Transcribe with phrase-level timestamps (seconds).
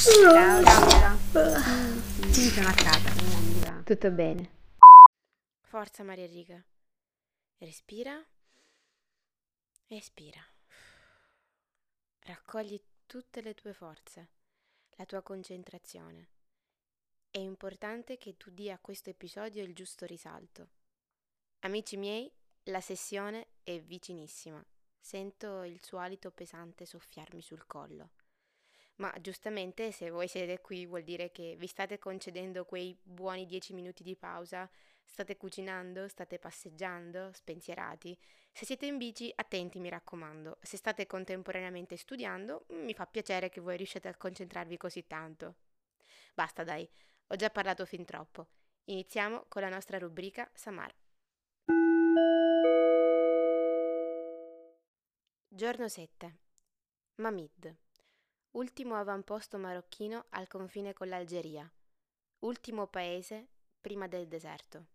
[0.00, 1.16] Ciao, Laura.
[2.30, 3.82] Sì, sono a casa.
[3.82, 4.76] Tutto bene.
[5.62, 6.64] Forza Maria Riga.
[7.56, 8.24] Respira.
[9.88, 10.40] Espira.
[12.20, 14.28] Raccogli tutte le tue forze,
[14.90, 16.28] la tua concentrazione.
[17.28, 20.68] È importante che tu dia a questo episodio il giusto risalto.
[21.60, 22.32] Amici miei,
[22.66, 24.64] la sessione è vicinissima.
[25.00, 28.10] Sento il suo alito pesante soffiarmi sul collo.
[28.98, 33.72] Ma giustamente se voi siete qui vuol dire che vi state concedendo quei buoni dieci
[33.72, 34.68] minuti di pausa,
[35.04, 38.18] state cucinando, state passeggiando, spensierati.
[38.52, 40.58] Se siete in bici, attenti mi raccomando.
[40.62, 45.54] Se state contemporaneamente studiando, mi fa piacere che voi riusciate a concentrarvi così tanto.
[46.34, 46.88] Basta dai,
[47.28, 48.48] ho già parlato fin troppo.
[48.84, 50.92] Iniziamo con la nostra rubrica Samar.
[55.46, 56.38] Giorno 7.
[57.16, 57.87] Mamid.
[58.52, 61.70] Ultimo avamposto marocchino al confine con l'Algeria.
[62.40, 63.46] Ultimo paese
[63.78, 64.86] prima del deserto.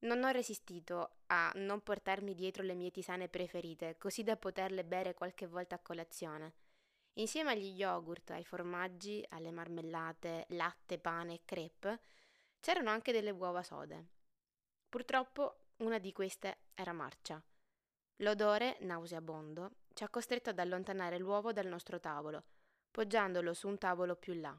[0.00, 5.14] Non ho resistito a non portarmi dietro le mie tisane preferite, così da poterle bere
[5.14, 6.54] qualche volta a colazione.
[7.14, 12.00] Insieme agli yogurt, ai formaggi, alle marmellate, latte, pane e crepe,
[12.60, 14.06] c'erano anche delle uova sode.
[14.88, 17.42] Purtroppo una di queste era marcia.
[18.16, 22.44] L'odore, nauseabondo, ci ha costretto ad allontanare l'uovo dal nostro tavolo,
[22.90, 24.58] poggiandolo su un tavolo più là.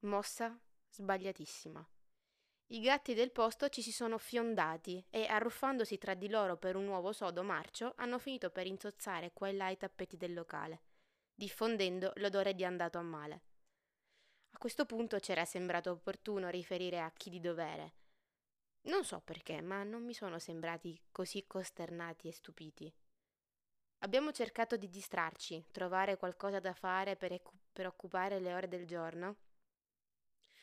[0.00, 0.58] Mossa
[0.88, 1.88] sbagliatissima.
[2.72, 6.86] I gatti del posto ci si sono fiondati e, arruffandosi tra di loro per un
[6.86, 10.82] uovo sodo marcio, hanno finito per insozzare qua e là i tappeti del locale,
[11.34, 13.42] diffondendo l'odore di andato a male.
[14.50, 17.94] A questo punto c'era sembrato opportuno riferire a chi di dovere,
[18.84, 22.92] non so perché, ma non mi sono sembrati così costernati e stupiti.
[24.02, 28.86] Abbiamo cercato di distrarci, trovare qualcosa da fare per, ecu- per occupare le ore del
[28.86, 29.36] giorno,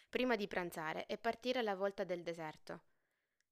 [0.09, 2.81] prima di pranzare e partire alla volta del deserto.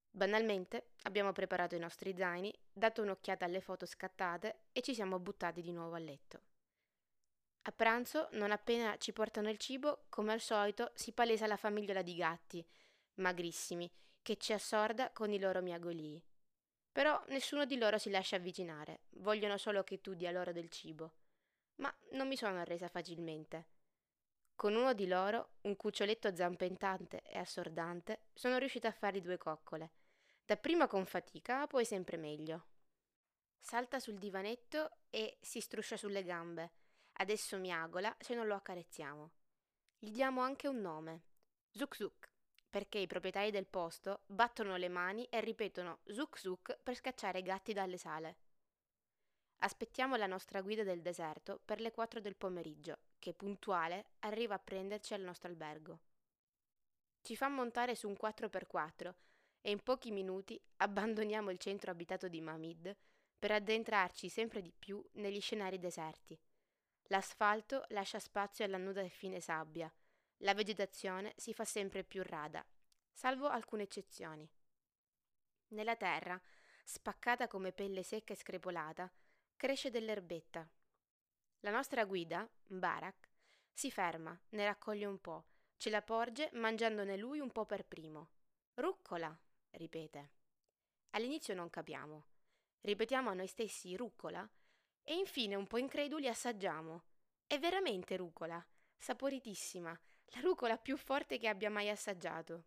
[0.09, 5.62] Banalmente abbiamo preparato i nostri zaini, dato un'occhiata alle foto scattate e ci siamo buttati
[5.62, 6.41] di nuovo a letto.
[7.63, 12.01] A pranzo, non appena ci portano il cibo, come al solito, si palesa la famigliola
[12.01, 12.66] di gatti,
[13.16, 13.91] magrissimi,
[14.24, 16.24] che ci assorda con i loro miagolii.
[16.95, 21.16] Però nessuno di loro si lascia avvicinare, vogliono solo che tu dia loro del cibo.
[21.81, 23.67] Ma non mi sono arresa facilmente.
[24.56, 29.91] Con uno di loro, un cuccioletto zampentante e assordante, sono riuscita a fargli due coccole.
[30.45, 32.67] Dapprima con fatica, poi sempre meglio.
[33.59, 36.72] Salta sul divanetto e si struscia sulle gambe.
[37.17, 39.31] Adesso miagola se non lo accarezziamo.
[40.00, 41.23] Gli diamo anche un nome.
[41.72, 42.34] Zuk Zuk
[42.75, 47.41] perché i proprietari del posto battono le mani e ripetono zuk zuk per scacciare i
[47.41, 48.36] gatti dalle sale.
[49.59, 54.59] Aspettiamo la nostra guida del deserto per le 4 del pomeriggio, che puntuale arriva a
[54.59, 56.00] prenderci al nostro albergo.
[57.22, 59.13] Ci fa montare su un 4x4
[59.62, 62.94] e in pochi minuti abbandoniamo il centro abitato di Mamid
[63.40, 66.38] per addentrarci sempre di più negli scenari deserti.
[67.03, 69.90] L'asfalto lascia spazio alla nuda e fine sabbia,
[70.40, 72.66] la vegetazione si fa sempre più rada,
[73.12, 74.50] salvo alcune eccezioni.
[75.69, 76.40] Nella terra,
[76.84, 79.12] spaccata come pelle secca e screpolata,
[79.56, 80.69] cresce dell'erbetta.
[81.62, 83.29] La nostra guida, Barak,
[83.72, 85.45] si ferma, ne raccoglie un po',
[85.78, 88.29] ce la porge mangiandone lui un po' per primo.
[88.75, 89.35] Ruccola,
[89.72, 90.31] ripete.
[91.12, 92.28] All'inizio non capiamo.
[92.81, 94.47] Ripetiamo a noi stessi ruccola
[95.01, 97.03] e infine un po' increduli assaggiamo.
[97.47, 98.63] È veramente rucola,
[98.97, 100.00] saporitissima,
[100.34, 102.63] la rucola più forte che abbia mai assaggiato.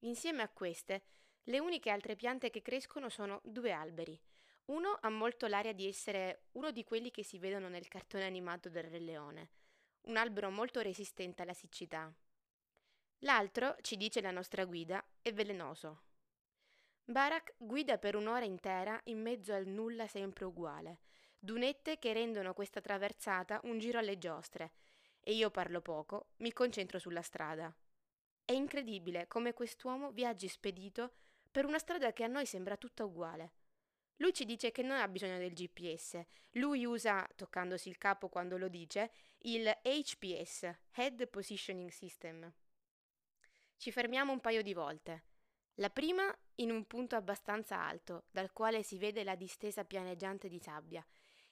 [0.00, 1.02] Insieme a queste,
[1.44, 4.18] le uniche altre piante che crescono sono due alberi.
[4.66, 8.68] Uno ha molto l'aria di essere uno di quelli che si vedono nel cartone animato
[8.68, 9.50] del Re Leone,
[10.02, 12.12] un albero molto resistente alla siccità.
[13.20, 16.02] L'altro, ci dice la nostra guida, è velenoso.
[17.04, 21.00] Barak guida per un'ora intera in mezzo al nulla sempre uguale,
[21.38, 24.72] dunette che rendono questa traversata un giro alle giostre,
[25.24, 27.74] e io parlo poco, mi concentro sulla strada.
[28.44, 31.12] È incredibile come quest'uomo viaggi spedito
[31.50, 33.52] per una strada che a noi sembra tutta uguale.
[34.16, 36.20] Lui ci dice che non ha bisogno del GPS,
[36.52, 42.52] lui usa, toccandosi il capo quando lo dice, il HPS, Head Positioning System.
[43.76, 45.24] Ci fermiamo un paio di volte.
[45.76, 50.60] La prima in un punto abbastanza alto, dal quale si vede la distesa pianeggiante di
[50.60, 51.04] sabbia,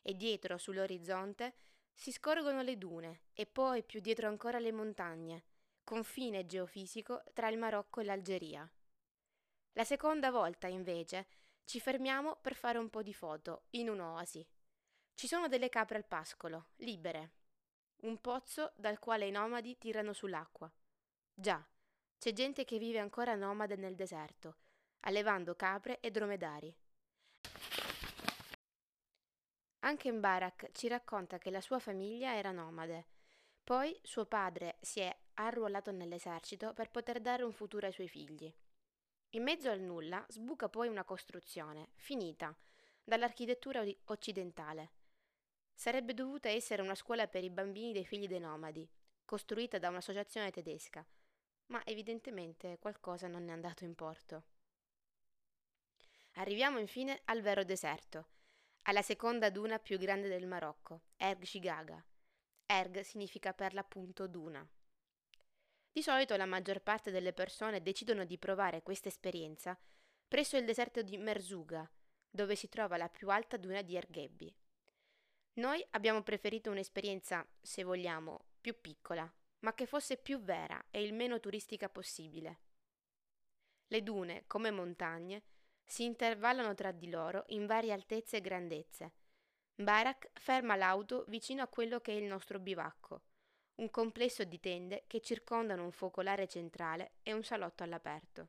[0.03, 1.55] e dietro, sull'orizzonte,
[1.95, 5.45] si scorgono le dune e poi più dietro ancora le montagne,
[5.85, 8.71] confine geofisico tra il Marocco e l'Algeria.
[9.73, 11.27] La seconda volta, invece,
[11.65, 14.47] ci fermiamo per fare un po' di foto in un'oasi.
[15.15, 17.33] Ci sono delle capre al pascolo, libere.
[18.03, 20.73] un pozzo dal quale i nomadi tirano sull'acqua.
[21.35, 21.65] Già,
[22.19, 24.57] c'è gente che vive ancora nomade nel deserto,
[25.01, 26.75] allevando capre e dromedari.
[29.81, 33.07] Anche Mbarak ci racconta che la sua famiglia era nomade.
[33.65, 38.53] Poi suo padre si è arruolato nell'esercito per poter dare un futuro ai suoi figli.
[39.31, 42.55] In mezzo al nulla sbuca poi una costruzione, finita,
[43.03, 44.91] dall'architettura occidentale.
[45.73, 48.87] Sarebbe dovuta essere una scuola per i bambini dei figli dei nomadi,
[49.25, 51.07] costruita da un'associazione tedesca,
[51.67, 54.45] ma evidentemente qualcosa non è andato in porto.
[56.35, 58.27] Arriviamo infine al vero deserto,
[58.83, 62.05] alla seconda duna più grande del Marocco, Erg Shigaga.
[62.67, 64.67] Erg significa per l'appunto duna.
[65.93, 69.79] Di solito la maggior parte delle persone decidono di provare questa esperienza
[70.29, 71.89] presso il deserto di Merzuga,
[72.31, 74.55] dove si trova la più alta duna di Ergebbi.
[75.55, 79.31] Noi abbiamo preferito un'esperienza, se vogliamo, più piccola,
[79.61, 82.61] ma che fosse più vera e il meno turistica possibile.
[83.89, 85.43] Le dune, come montagne,
[85.91, 89.13] si intervallano tra di loro in varie altezze e grandezze.
[89.75, 93.23] Barak ferma l'auto vicino a quello che è il nostro bivacco,
[93.77, 98.49] un complesso di tende che circondano un focolare centrale e un salotto all'aperto.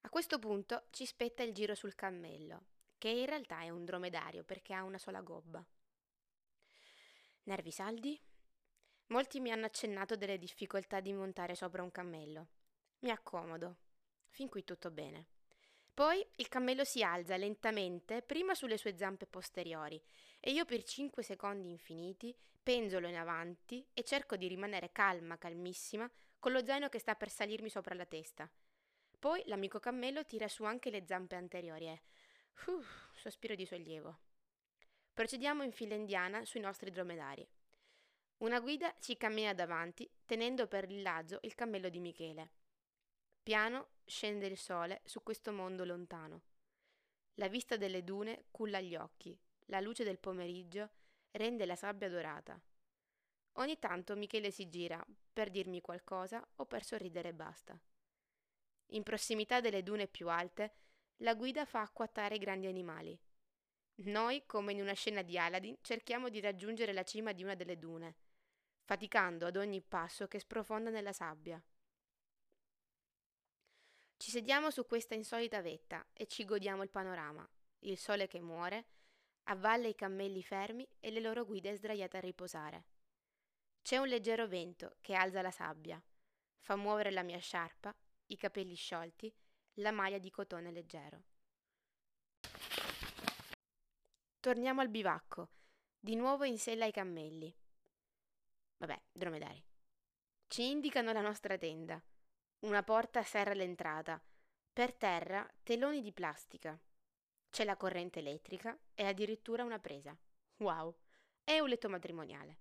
[0.00, 4.42] A questo punto ci spetta il giro sul cammello, che in realtà è un dromedario
[4.42, 5.62] perché ha una sola gobba.
[7.42, 8.18] Nervi saldi?
[9.08, 12.46] Molti mi hanno accennato delle difficoltà di montare sopra un cammello.
[13.00, 13.84] Mi accomodo.
[14.36, 15.28] Fin qui tutto bene.
[15.94, 19.98] Poi il cammello si alza lentamente prima sulle sue zampe posteriori
[20.40, 26.06] e io per cinque secondi infiniti penzolo in avanti e cerco di rimanere calma, calmissima,
[26.38, 28.46] con lo zaino che sta per salirmi sopra la testa.
[29.18, 32.02] Poi l'amico cammello tira su anche le zampe anteriori e...
[32.66, 32.82] Uh,
[33.14, 34.18] sospiro di sollievo.
[35.14, 37.48] Procediamo in fila indiana sui nostri dromedari.
[38.38, 42.50] Una guida ci cammina davanti, tenendo per il lazzo il cammello di Michele.
[43.46, 46.42] Piano scende il sole su questo mondo lontano.
[47.34, 50.90] La vista delle dune culla gli occhi, la luce del pomeriggio
[51.30, 52.60] rende la sabbia dorata.
[53.58, 55.00] Ogni tanto Michele si gira
[55.32, 57.80] per dirmi qualcosa o per sorridere e basta.
[58.86, 60.78] In prossimità delle dune più alte,
[61.18, 63.16] la guida fa acquattare i grandi animali.
[64.06, 67.78] Noi, come in una scena di Aladdin, cerchiamo di raggiungere la cima di una delle
[67.78, 68.16] dune,
[68.82, 71.62] faticando ad ogni passo che sprofonda nella sabbia.
[74.18, 77.48] Ci sediamo su questa insolita vetta e ci godiamo il panorama,
[77.80, 78.86] il sole che muore,
[79.44, 82.84] a valle i cammelli fermi e le loro guide sdraiate a riposare.
[83.82, 86.02] C'è un leggero vento che alza la sabbia,
[86.58, 87.94] fa muovere la mia sciarpa,
[88.28, 89.32] i capelli sciolti,
[89.74, 91.22] la maglia di cotone leggero.
[94.40, 95.50] Torniamo al bivacco,
[95.98, 97.54] di nuovo in sella ai cammelli.
[98.78, 99.62] Vabbè, dromedari.
[100.48, 102.02] Ci indicano la nostra tenda.
[102.60, 104.20] Una porta serra l'entrata.
[104.72, 106.78] Per terra teloni di plastica.
[107.50, 110.16] C'è la corrente elettrica e addirittura una presa.
[110.56, 110.96] Wow!
[111.44, 112.58] È un letto matrimoniale.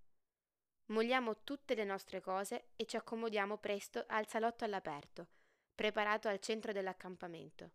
[0.87, 5.27] Mogliamo tutte le nostre cose e ci accomodiamo presto al salotto all'aperto,
[5.73, 7.71] preparato al centro dell'accampamento.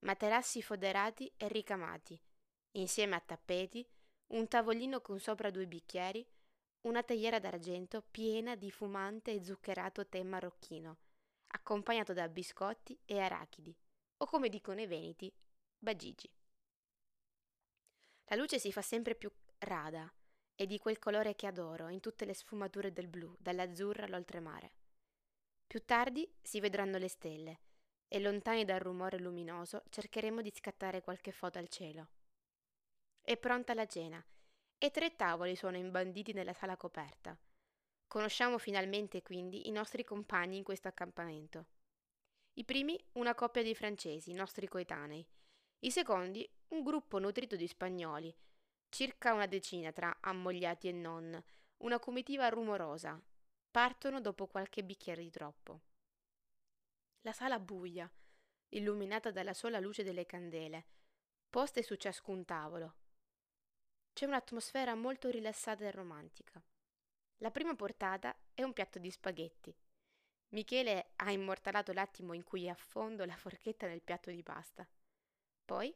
[0.00, 2.18] Materassi foderati e ricamati,
[2.72, 3.86] insieme a tappeti,
[4.28, 6.26] un tavolino con sopra due bicchieri,
[6.84, 10.98] una teiera d'argento piena di fumante e zuccherato tè marocchino,
[11.48, 13.74] accompagnato da biscotti e arachidi,
[14.18, 15.32] o come dicono i veneti,
[15.78, 16.30] bagigi.
[18.26, 20.12] La luce si fa sempre più rada
[20.54, 24.72] e di quel colore che adoro in tutte le sfumature del blu, dall'azzurro all'oltremare.
[25.66, 27.60] Più tardi si vedranno le stelle
[28.08, 32.08] e lontani dal rumore luminoso cercheremo di scattare qualche foto al cielo.
[33.22, 34.24] È pronta la cena
[34.84, 37.34] e tre tavoli sono imbanditi nella sala coperta.
[38.06, 41.68] Conosciamo finalmente quindi i nostri compagni in questo accampamento.
[42.58, 45.26] I primi una coppia di francesi, nostri coetanei.
[45.78, 48.36] I secondi un gruppo nutrito di spagnoli,
[48.90, 51.42] circa una decina tra ammogliati e non,
[51.78, 53.18] una comitiva rumorosa.
[53.70, 55.80] Partono dopo qualche bicchiere di troppo.
[57.22, 58.06] La sala buia,
[58.68, 60.84] illuminata dalla sola luce delle candele,
[61.48, 62.96] poste su ciascun tavolo,
[64.14, 66.62] c'è un'atmosfera molto rilassata e romantica.
[67.38, 69.76] La prima portata è un piatto di spaghetti.
[70.50, 74.88] Michele ha immortalato l'attimo in cui affondo la forchetta nel piatto di pasta.
[75.64, 75.92] Poi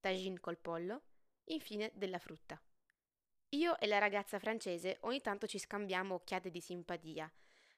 [0.00, 1.02] tagine col pollo,
[1.44, 2.60] infine della frutta.
[3.50, 7.32] Io e la ragazza francese ogni tanto ci scambiamo occhiate di simpatia.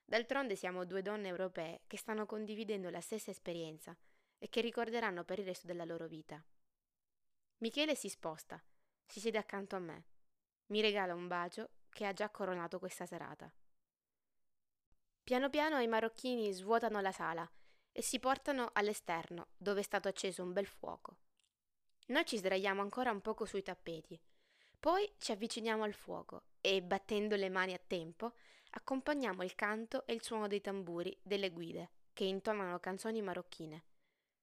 [0.05, 3.95] D'altronde siamo due donne europee che stanno condividendo la stessa esperienza
[4.39, 6.43] e che ricorderanno per il resto della loro vita.
[7.59, 8.63] Michele si sposta
[9.13, 10.05] si siede accanto a me.
[10.69, 13.53] mi regala un bacio che ha già coronato questa serata.
[15.23, 17.47] Piano piano i marocchini svuotano la sala
[17.93, 21.19] e si portano all'esterno, dove è stato acceso un bel fuoco.
[22.07, 24.19] Noi ci sdraiamo ancora un poco sui tappeti,
[24.81, 28.33] poi ci avviciniamo al fuoco e, battendo le mani a tempo,
[28.71, 33.85] accompagniamo il canto e il suono dei tamburi delle guide, che intonano canzoni marocchine.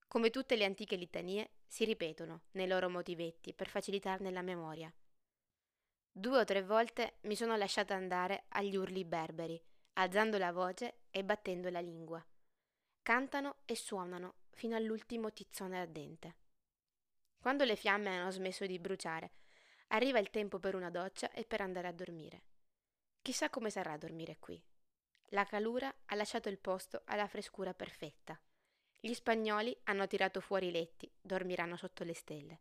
[0.10, 4.92] Come tutte le antiche litanie, si ripetono nei loro motivetti per facilitarne la memoria.
[6.12, 9.62] Due o tre volte mi sono lasciata andare agli urli berberi,
[9.94, 12.26] alzando la voce e battendo la lingua.
[13.04, 16.36] Cantano e suonano fino all'ultimo tizzone ardente.
[17.38, 19.34] Quando le fiamme hanno smesso di bruciare,
[19.90, 22.42] arriva il tempo per una doccia e per andare a dormire.
[23.22, 24.60] Chissà come sarà dormire qui.
[25.34, 28.42] La calura ha lasciato il posto alla frescura perfetta.
[29.02, 32.60] Gli spagnoli hanno tirato fuori i letti, dormiranno sotto le stelle.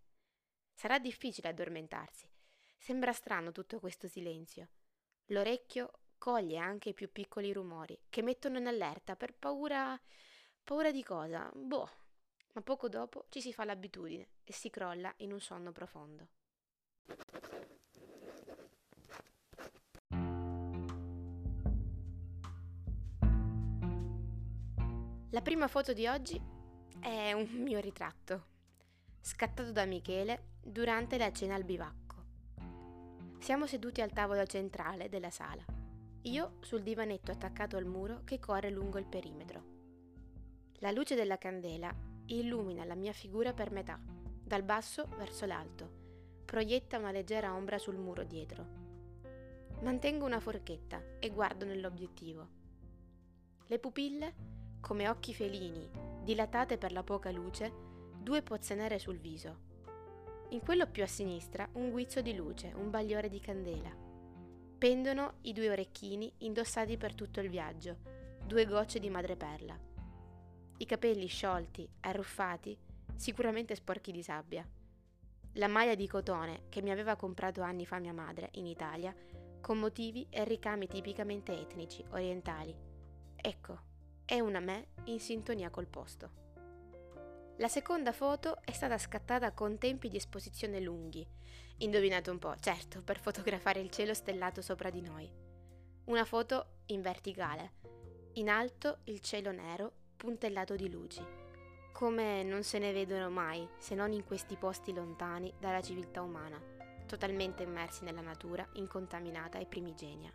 [0.72, 2.30] Sarà difficile addormentarsi.
[2.76, 4.68] Sembra strano tutto questo silenzio.
[5.26, 10.00] L'orecchio coglie anche i più piccoli rumori, che mettono in allerta per paura.
[10.62, 11.50] paura di cosa?
[11.52, 11.90] Boh.
[12.52, 16.28] Ma poco dopo ci si fa l'abitudine e si crolla in un sonno profondo.
[25.32, 26.40] La prima foto di oggi
[27.00, 28.46] è un mio ritratto,
[29.20, 32.16] scattato da Michele durante la cena al bivacco.
[33.38, 35.62] Siamo seduti al tavolo centrale della sala,
[36.22, 39.76] io sul divanetto attaccato al muro che corre lungo il perimetro.
[40.78, 41.94] La luce della candela
[42.28, 45.90] illumina la mia figura per metà, dal basso verso l'alto,
[46.46, 48.66] proietta una leggera ombra sul muro dietro.
[49.82, 52.48] Mantengo una forchetta e guardo nell'obiettivo.
[53.66, 55.88] Le pupille come occhi felini,
[56.22, 57.72] dilatate per la poca luce,
[58.20, 59.66] due pozze nere sul viso.
[60.50, 63.94] In quello più a sinistra un guizzo di luce, un bagliore di candela.
[64.78, 67.96] Pendono i due orecchini indossati per tutto il viaggio,
[68.46, 69.78] due gocce di madreperla.
[70.78, 72.78] I capelli sciolti, arruffati,
[73.14, 74.66] sicuramente sporchi di sabbia.
[75.54, 79.14] La maglia di cotone che mi aveva comprato anni fa mia madre in Italia,
[79.60, 82.74] con motivi e ricami tipicamente etnici, orientali.
[83.34, 83.87] Ecco,
[84.28, 86.30] è una me in sintonia col posto.
[87.56, 91.26] La seconda foto è stata scattata con tempi di esposizione lunghi.
[91.78, 95.32] Indovinate un po', certo, per fotografare il cielo stellato sopra di noi.
[96.04, 97.72] Una foto in verticale.
[98.34, 101.24] In alto il cielo nero, puntellato di luci.
[101.90, 106.62] Come non se ne vedono mai, se non in questi posti lontani dalla civiltà umana,
[107.06, 110.30] totalmente immersi nella natura incontaminata e primigenia.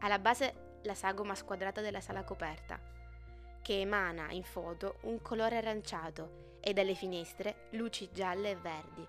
[0.00, 2.80] Alla base la sagoma squadrata della sala coperta,
[3.60, 9.06] che emana in foto un colore aranciato e dalle finestre luci gialle e verdi.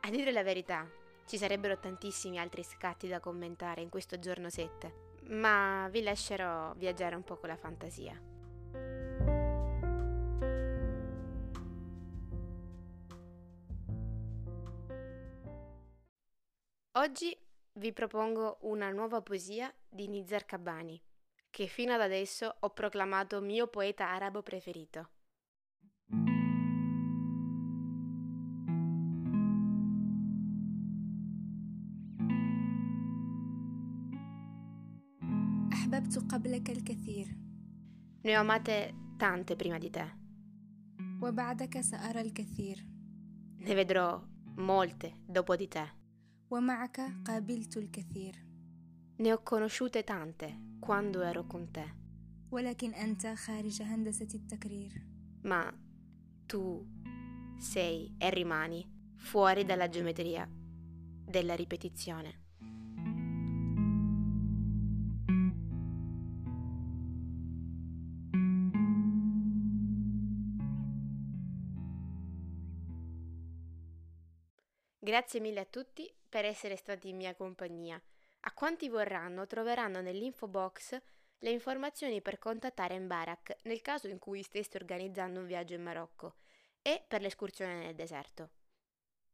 [0.00, 0.88] A dire la verità,
[1.26, 7.16] ci sarebbero tantissimi altri scatti da commentare in questo giorno 7, ma vi lascerò viaggiare
[7.16, 8.20] un po' con la fantasia.
[16.96, 17.36] Oggi
[17.72, 21.01] vi propongo una nuova poesia di Nizar Kabani,
[21.49, 25.09] che fino ad adesso ho proclamato mio poeta arabo preferito.
[35.73, 37.37] أحببت قبلك الكثير
[38.21, 40.05] Ne ho amate tante prima di te.
[41.21, 42.85] وبعدك سأرى الكثير
[43.57, 44.21] Ne vedrò
[44.55, 45.87] molte dopo di te.
[46.51, 48.45] ومعك قابلت الكثير
[49.17, 51.93] Ne ho conosciute tante quando ero con te,
[52.51, 55.09] ولكن أنت خارج هندسة التكرير
[55.41, 55.71] ma
[56.45, 56.85] tu
[57.57, 60.47] sei e rimani fuori dalla geometria
[61.25, 62.47] della ripetizione.
[75.01, 77.99] Grazie mille a tutti per essere stati in mia compagnia.
[78.46, 81.00] A quanti vorranno troveranno nell'info box
[81.38, 86.34] le informazioni per contattare Mbarak nel caso in cui steste organizzando un viaggio in Marocco
[86.82, 88.50] e per l'escursione nel deserto.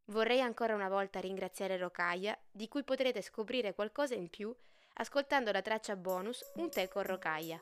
[0.07, 4.55] Vorrei ancora una volta ringraziare Rocaia, di cui potrete scoprire qualcosa in più
[4.95, 7.61] ascoltando la traccia bonus Un tè con Rocaia.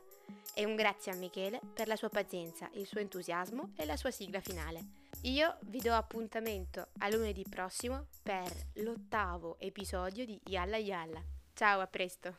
[0.53, 4.11] E un grazie a Michele per la sua pazienza, il suo entusiasmo e la sua
[4.11, 5.07] sigla finale.
[5.21, 11.38] Io vi do appuntamento a lunedì prossimo per l'ottavo episodio di Yalla Yalla.
[11.59, 12.29] Ciao, a presto!